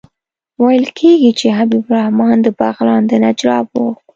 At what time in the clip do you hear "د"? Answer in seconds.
2.43-2.47, 3.07-3.11